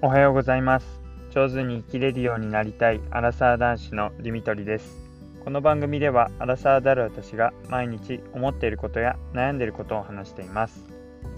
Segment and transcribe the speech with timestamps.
[0.00, 0.86] おはようございます。
[1.32, 4.96] 上手に生きれるようになりたいアラサー男子のディミトリです。
[5.42, 10.84] この番組ではアラサーである私が毎日思っていることや悩んでいることを話しています。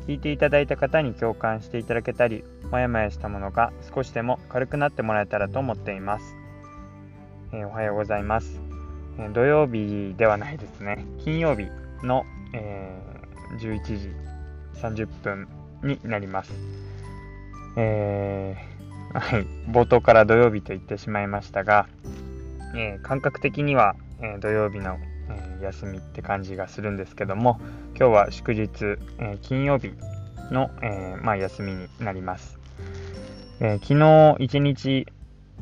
[0.06, 6.36] 聞いていただいた方に共感していただけたりもやもやしたものが少しでも軽くなってもらえたらと思っています、
[7.52, 8.60] えー、おはようございます、
[9.18, 11.06] えー、土曜日ではないですね。
[11.24, 11.66] 金曜日
[12.02, 14.10] の、えー、11時
[14.82, 15.48] 30分
[15.82, 16.89] になります。
[17.76, 21.88] えー、はい、冒頭から土曜日と言ってしまいましたが、
[22.74, 24.98] えー、感覚的には、えー、土曜日の、
[25.32, 27.60] え休みって感じがするんですけども
[27.96, 29.92] 今日は祝日、え金曜日
[30.50, 32.58] の、えまあ、休みになります、
[33.60, 35.06] え昨日一日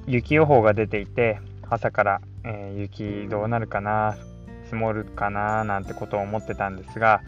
[0.07, 4.17] 雪予報が出ていて朝から、え雪どうなるかな
[4.69, 7.23] 積もるかななんてことを思ってたんですが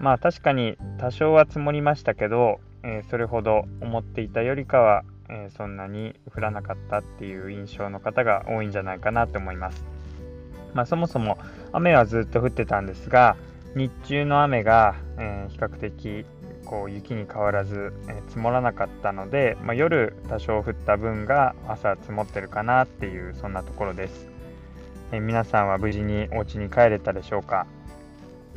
[0.00, 9.84] まあ確かに多少は積もりましたけどえー、それほど思っていたよりかは、えー、そんなに降らなかったっていう印象の方が多いんじゃないかなと思います。
[10.72, 11.36] まあ、そもそも
[11.72, 13.36] 雨はずっと降ってたんですが
[13.74, 16.26] 日中の雨が、えー、比較的
[16.64, 24.26] こう雪に変わらず、え積もらなかったので、まあ、夜多少降った分が朝積もってるかなっていうそんなところです。
[25.12, 27.66] え皆さんは無事にお家に帰れたでしょうか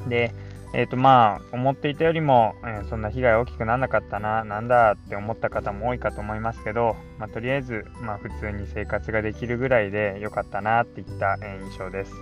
[0.07, 0.33] で、
[0.73, 12.13] えっ、ー、とまあ思っていたよりも、えー、そんな被害大きくならなかったななんだって思った方も多いかと思いますけど、まあ、とりあえず、まあ、普通に生活ができるぐらいで良かったなっていった、え、印象です。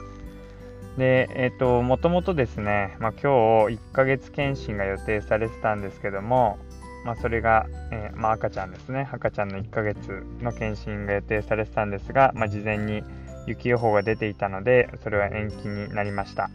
[0.98, 6.58] で、えっ、ー、と、もともとですね、まあ、今日1ヶ月検診が予定されてたんですけども、
[7.06, 13.04] まあ、それが、え、まあ、赤ちゃんですね、赤ちゃんの1ヶ月の検診が予定されてたんですが、まあ、事前に
[13.46, 16.50] 雪予報が出ていたので、それは延期になりました。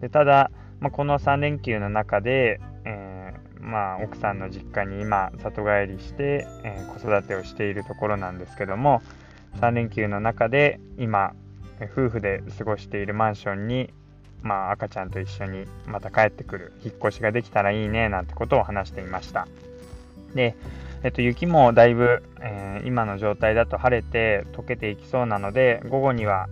[0.00, 0.50] でただ、
[0.80, 9.02] まあ、この3連休の中で、えー、まあ、奥さんの実家に今里帰りして、えー、子育てをしているところなんですけども
[9.60, 11.34] 3連休の中で今
[11.92, 13.92] 夫婦で過ごしているマンションに、
[14.42, 19.46] まあ、赤ちゃんと一緒にまた帰ってくる引っ越しができたらいいねなんてことを話していました。
[20.34, 20.54] で、
[21.02, 26.48] えっと、雪もだいぶ、えー、今の状態だと晴れて溶けていきそうなので午後には、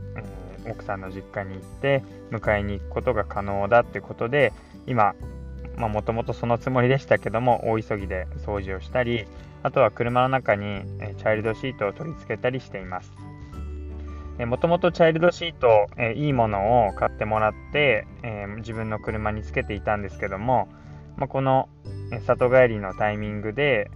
[0.66, 4.52] 奥さんの実家に行って迎えに行くことが可能だってことで
[4.86, 5.14] 今
[5.76, 9.26] もともとそのつもりでしたけども大急ぎで掃除をしたり
[9.62, 10.82] あとは車の中に
[11.18, 13.12] チャイルドシートを取り付けたりしています。
[14.46, 20.68] もともとチャイルドシート、えいいものを買ってもらって、え、自分の車につけていたんですけども、
[21.16, 21.68] ま、この
[22.24, 23.90] 里帰りのタイミングで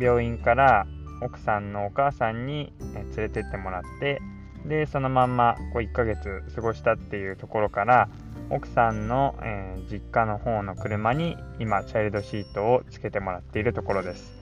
[0.00, 0.86] 病院から
[1.22, 4.20] 奥さんのお母さんに連れてってもらって
[4.66, 8.08] でそのまんまこう1ヶ月過ごしたっていうところから
[8.50, 14.38] 奥さんの、えー、実家の方の車に今チャイルドシートをつけてもらっているところです。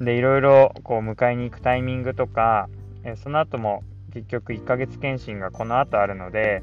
[0.00, 2.68] でいろいろこう迎えに行くタイミングとか、
[3.04, 3.82] えー、その後も
[4.12, 6.62] 結局1ヶ月検診がこの後あるので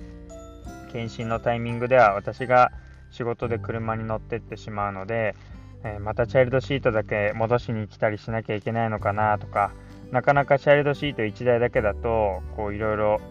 [0.91, 2.71] 検診のタイミングでは私が
[3.11, 5.35] 仕事で車に乗ってってしまうので、
[5.83, 9.71] えー、またチャイルドシートだけ戻しに来たりしなきゃいけないのかなとか
[10.11, 13.21] なかなかチャイルドシート1台だけだとこういろいろ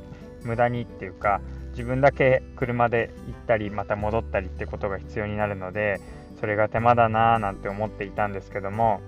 [0.43, 1.41] 無駄にっていうか
[1.73, 6.01] 自分だけ車で行ったりまた戻ったりってことが必要になるので
[6.41, 9.01] それが手間だなぁなんて思っていたんですけども、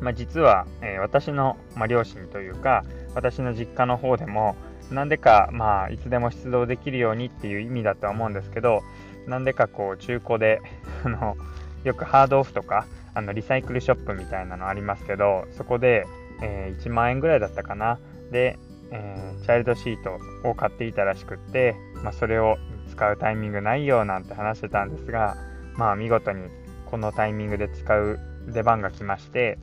[0.00, 2.84] まあ、実は、えー、私の、まあ、両親というか
[3.14, 4.56] 私の実家の方でも
[4.90, 8.82] なんでかまあいつでも出動できるようにっていう意味だとは思うんですけど
[9.26, 10.60] なんでかこう中古で
[11.04, 11.36] あの
[11.84, 16.06] よくハードオフとかあのリサイクルショップみたいなのありますけどそこで
[16.42, 17.98] えー、1万円ぐらいだったかな。
[18.30, 18.58] で、
[18.92, 20.18] えー、チャイルドシート
[20.48, 22.56] を買っていたらしくって、まあ、それを
[22.90, 25.36] 使うタイミングないよなんて話してたんですが、
[25.76, 26.48] まあ、見事に
[26.86, 28.18] このタイミングで使う
[28.48, 29.58] 出番が来まして、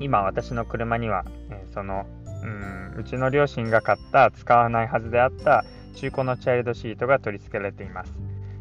[0.00, 2.06] 今私の車には、えー、その
[2.42, 5.64] うんうちの両親が買った使わないはずであった
[5.96, 8.14] 中古のチャイルドシートが取り付けられています。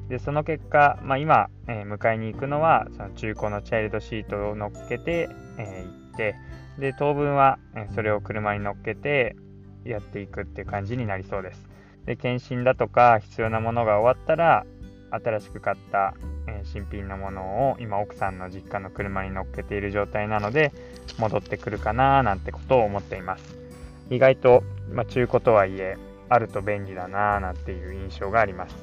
[0.10, 6.36] でその結果、まあ、今、えー、迎えに行くのはその中古のチャイルドシートを乗っけて、えー、て
[6.80, 7.60] で、当分は
[7.96, 9.36] それを車に乗っけて
[9.84, 11.68] やっていくっていう感じになりそうです。
[12.06, 14.66] で、検診だとか必要なものが終わったら、
[15.10, 16.14] 新しく買った
[16.64, 20.74] 新品のものを今奥さんの実家の車に乗っけている状態なので
[21.18, 23.58] 戻ってくるかななんてことを思っています。
[24.10, 25.98] 意外と、まあ、中古とはいえ
[26.30, 28.76] あると便利だななんていう印象があります。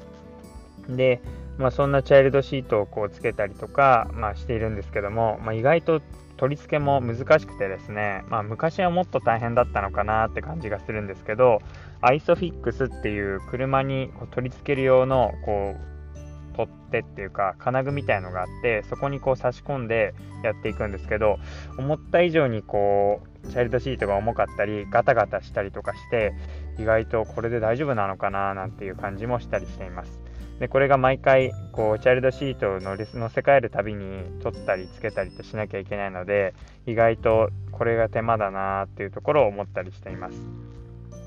[0.88, 1.20] で、
[1.58, 6.00] まあ、そんなチャイルドシートをこうつけたりとか、まあ、しているんですけども、まあ、意外と
[6.36, 11.60] 取り付けも難しくてですね、まあ、昔はもっと大変だったのかなって感じがするんですけど、
[12.00, 20.14] アイソフィックスっていう車にこう取り付ける用のこう取っ手っていうか金具みたいのがあってそこにこう差し込んで
[20.44, 21.38] やっていくんですけど
[21.76, 26.32] 思った以上にこうチャイルドシートが重かったりガタガタしたりとかして
[26.78, 30.23] 意外とこれで大丈夫なのかななんていう感じもしたりしています。
[30.60, 36.54] でこれが毎回こうチャイルドシートを乗乗せ替えるたびに取ったりつけたりとしなきゃいけないので
[36.86, 40.38] 意外とこれが手間だなっていうところを思ったりしています。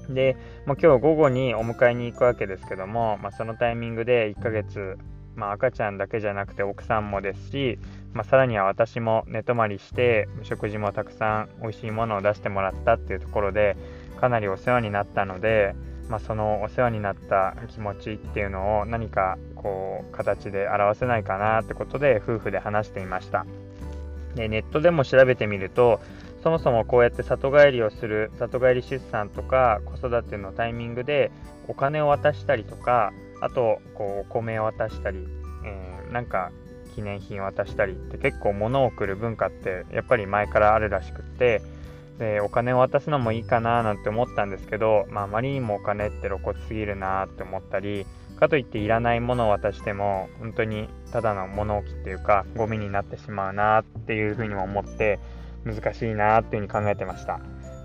[0.10, 4.98] で、もう今日午後にお迎えに行くわけですけども、まあ、そのタイミングで1ヶ月、
[5.36, 7.80] まあ、赤ちゃんだけじゃなくて奥さんもですし、
[8.14, 13.76] まあ、さらには私も寝泊まりして食事もたくさん美味しいものを出してもらったっていうところで
[14.20, 15.76] かなりお世話になったので、
[16.10, 23.46] まあ、そのお世話になった気持ちっていうのを何かこう形で表せないかなってことで夫婦で話していました。
[24.36, 26.00] でネットでも調べてみると
[26.44, 31.32] そもそもこうやって里帰りをする里帰り出産とか子育てのタイミングで
[31.68, 33.12] お金を渡したりとか
[33.42, 35.28] あとこうお米を渡したり、
[35.66, 36.52] えー、なんか
[36.96, 41.62] 記念品を渡したりって結構物を送る文化ってやっぱり前からあるらしくって
[42.18, 48.06] でお金を渡すのもいいかななんて思ったんですけど、まあ、あまりにもお金って露骨すぎるなって思ったり
[48.40, 55.20] かといっていらないものを渡しても本当にただの物置っていうかゴミになってしまうなっていうふうにも思って
[55.66, 57.40] 難しいなっていうふうに考えてました。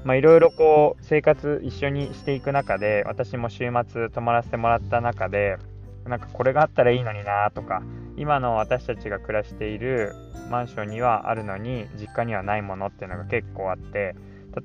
[0.05, 5.58] いろいろこう生活一緒にしていく中で私も週末泊まらせてもらった中で
[6.06, 7.82] なんかこれがあったらいいのになとか
[8.16, 10.14] 今の私たちが暮らしている
[10.50, 14.14] マンションにはあるのに実家にはないものっていうのが結構あって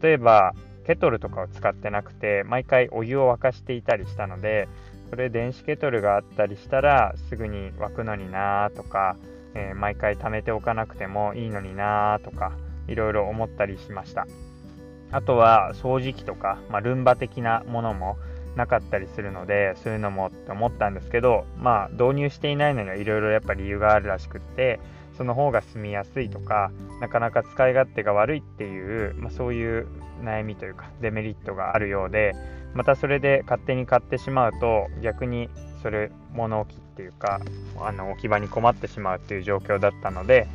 [0.02, 0.54] 例えば
[0.86, 4.68] ケトルとかを使ってなくて毎回お湯を沸かしていたりしたので
[5.10, 9.16] これ電子ケトルがあったりしたらすぐに沸くのになとか、
[9.54, 12.52] えー、毎回貯めておかなくてもいいのになとか
[12.88, 14.28] いろいろ思ったりしました。
[15.12, 18.18] あとは掃除機とか、まあ、ルンバ的なものも
[18.58, 24.80] なかったりするのでそういうのもって思ったんですけどまあ導入していないのにはいろいろやっぱ理由があるらしくって
[25.16, 29.88] その方が住みやすいとかなかなか使い勝手が悪いっていう、まあ、そういう
[30.24, 32.36] 悩みというかデメリットがあるようで
[32.74, 35.50] またそれで勝手に買ってしまうと逆に
[35.82, 37.40] それ物置っていうか
[37.80, 40.48] あの置き場に困ってしまうっていう状況だったので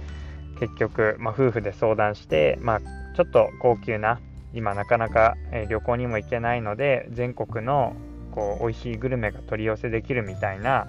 [0.59, 2.81] 結局、まあ、夫婦で相談して、まあ、
[3.17, 4.21] ちょっと高級な
[4.55, 7.95] 今なかなか、え旅行にも行けないので全国の
[8.33, 10.89] こう美味しいグルメが取り寄せできるみたいな、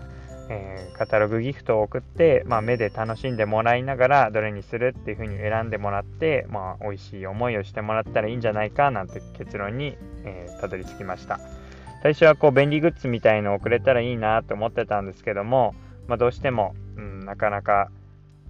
[0.49, 11.39] えー、カタログギフトを送って、まあ、目で楽しんでもらいながらどれにするっていう風に選んでもらって、まあ、美味しい思いをしてもらったらいいんじゃないかなんて結論に、えー、たどり着きました。
[12.01, 15.73] 最初はこう便利グッズみたいのをくれたらいいなと思ってたんですけども、
[16.07, 17.89] まあ、どうしても、うん、なかなか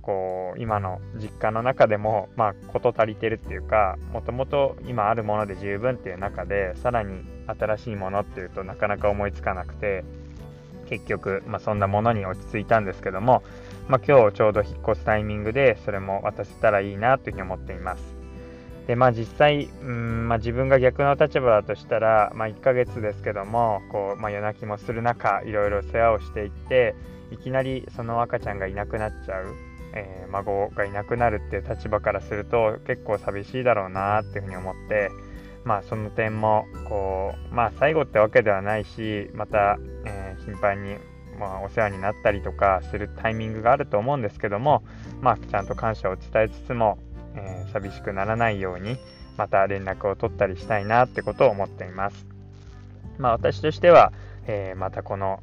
[0.03, 10.03] こう今の実家の中でもまあ事足りてるっていうかもともと今あるもので十分っていう中でさらに新しいものっていうとなかなか思いつかなくて
[10.89, 13.41] 結局、まあ、そんなものに落ち着いたんですけども、
[13.87, 18.23] まあ、今日ちょうど引っ越すタイミングでそれも渡せたらいいなというふうに思っています。
[18.87, 26.93] でまあ実際、うんまあ、自分が逆の立場だとしたら、まあ、1ヶ月ですけどもこう、まあ、夜泣きもする中いろいろ世話をしていって
[27.31, 35.09] いきなりその赤ちゃんがいなくなっちゃうえー、孫がいなくなるっていう立場からすると結構寂しいだろうなっていうふうに思って
[35.63, 40.97] まあその点もこうまあ最後ってわけではないしまた、えー、頻繁に
[41.39, 44.83] まあ、お世話になったりとかするタイミングがあると思うんですけども、
[45.19, 46.99] まあ、ちゃんと感謝を伝えつつも、
[47.35, 48.97] えー、寂しくならないように
[49.35, 52.27] また連絡を取ったりしたいなってことを思っています。
[53.17, 54.13] まあ、私としては、
[54.47, 55.39] え、またこの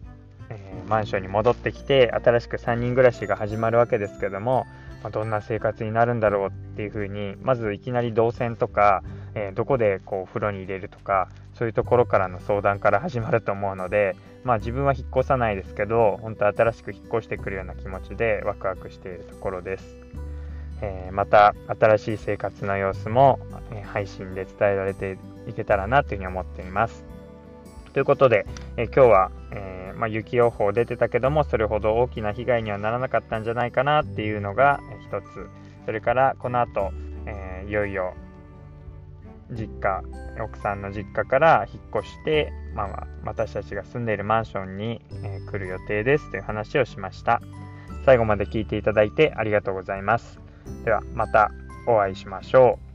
[0.50, 4.66] えー、マンションに戻ってきて新しく3人暮らしが始まるわけですけども、
[5.02, 9.02] まあ、どんな生活になるんだろうっていうふうにまずいきなり動線とか、
[9.35, 19.99] えー、どこでこう風呂に入れるとかそういうところからの相談から始まると思うので、まあ、自分は引っ越さないですけど本当新しく引っ越してくるような気持ちでワクワクしているところです。
[20.83, 23.38] えー、また新しい生活の様子も、
[23.92, 27.10] 配信で伝えられていけたらなというふうに思っています。
[27.92, 35.49] ということで、え今日は、えー、まあ、雪予報出てたけどもそれほど大きな被害にはならなかったんじゃないかなっていうのが一つ。
[35.87, 36.92] それからこの後、
[37.26, 38.14] えー、いよいよ
[39.50, 40.02] 実家
[40.40, 47.40] 奥さんの実家から引っ越して、まあ、私たちが住んでいるマンションに、えー、来る予定ですという話をしました。
[48.06, 50.40] 最後まで聞いていただいてありがとうございます。
[50.85, 51.50] ではまた
[51.87, 52.89] お会いしましょう。